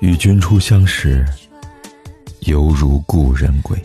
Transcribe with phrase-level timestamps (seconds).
[0.00, 1.26] 与君初相识，
[2.40, 3.76] 犹如故人归。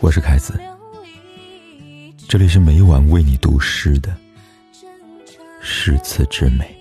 [0.00, 0.58] 我是凯子，
[2.28, 4.16] 这里是每晚为你读诗的
[5.60, 6.78] 诗词之美。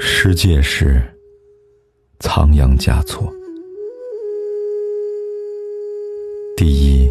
[0.00, 1.00] 世界是
[2.18, 3.32] 仓央嘉措。
[6.58, 7.08] 第一，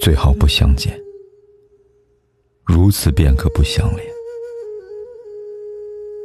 [0.00, 1.00] 最好不相见，
[2.64, 4.04] 如此便可不相恋；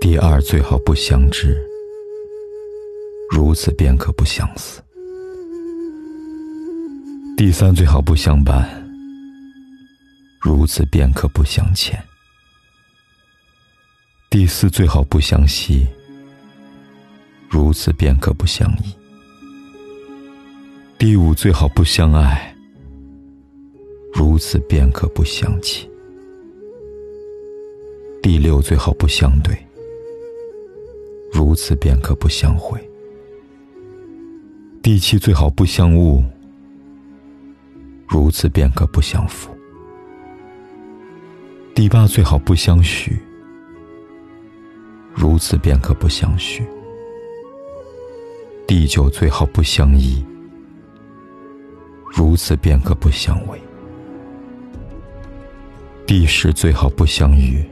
[0.01, 1.63] 第二，最好不相知，
[3.29, 4.81] 如此便可不相思；
[7.37, 8.67] 第三，最好不相伴，
[10.41, 11.95] 如此便可不相欠；
[14.27, 15.85] 第四，最好不相惜，
[17.47, 19.00] 如此便可不相依。
[21.01, 22.55] 第五，最好不相爱，
[24.13, 25.89] 如此便可不相弃；
[28.21, 29.57] 第六，最好不相对，
[31.33, 32.77] 如此便可不相会；
[34.83, 36.23] 第七，最好不相误，
[38.07, 39.49] 如此便可不相负；
[41.73, 43.17] 第八，最好不相许，
[45.15, 46.61] 如此便可不相续；
[48.67, 50.23] 第九，最好不相依。
[52.13, 53.59] 如此便可不相违，
[56.05, 57.63] 第十最好不相遇；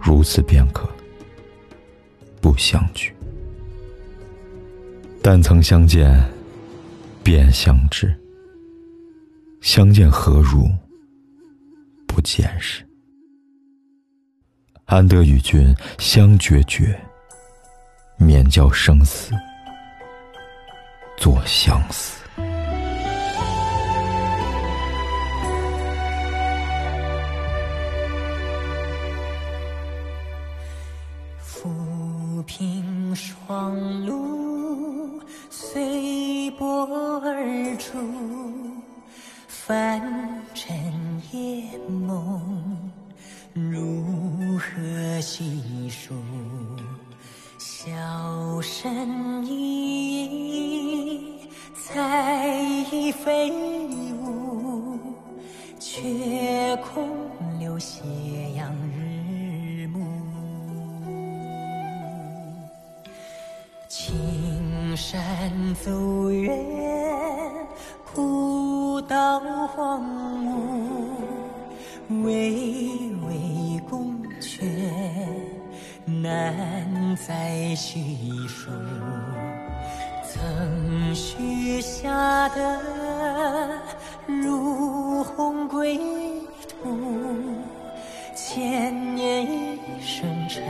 [0.00, 0.88] 如此便可
[2.40, 3.14] 不相聚。
[5.22, 6.20] 但曾相见，
[7.22, 8.08] 便相知；
[9.60, 10.68] 相见何如
[12.08, 12.84] 不见时？
[14.86, 16.98] 安得与君相决绝，
[18.16, 19.32] 免教生死
[21.16, 22.17] 作相思。
[33.48, 36.86] 凭霜露随波
[37.24, 37.96] 而出，
[39.46, 40.02] 凡
[40.52, 40.76] 尘
[41.32, 42.92] 夜梦
[43.54, 46.12] 如何细数？
[47.58, 52.54] 笑声依依，彩
[52.92, 53.50] 衣飞
[54.12, 54.98] 舞，
[55.80, 57.08] 却空
[57.58, 58.02] 留斜
[63.88, 65.50] 青山
[65.82, 66.54] 走远，
[68.14, 70.04] 古道荒
[72.10, 74.60] 芜，巍巍宫阙
[76.04, 78.70] 难再叙述。
[80.22, 82.78] 曾许下的
[84.26, 85.98] 如鸿归
[86.68, 86.94] 途，
[88.34, 90.62] 千年一生尘。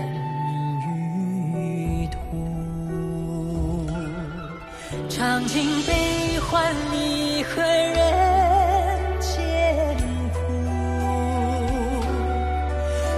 [5.19, 9.97] 尝尽悲欢离合人间
[10.33, 10.39] 苦，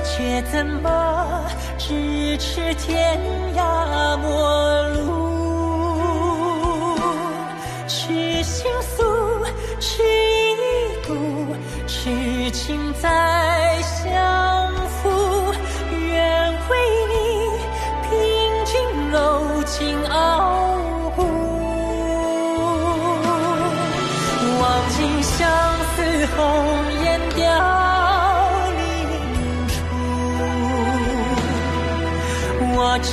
[0.03, 1.44] 却怎么
[1.78, 3.21] 咫尺天
[3.55, 6.97] 涯陌路？
[7.87, 8.65] 痴心
[8.97, 9.05] 诉，
[9.78, 11.55] 痴一度，
[11.87, 14.11] 痴情再相
[26.40, 26.46] 红
[27.04, 27.42] 颜凋
[28.78, 28.80] 零
[29.68, 29.74] 处，
[32.72, 33.12] 我只